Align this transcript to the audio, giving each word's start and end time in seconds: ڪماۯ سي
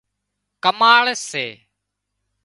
ڪماۯ 0.63 1.11
سي 1.29 1.45